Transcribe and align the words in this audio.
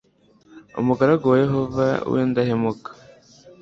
umugaragu 0.81 1.23
wa 1.31 1.37
yehova 1.43 1.85
w’indahemuka 2.11 2.89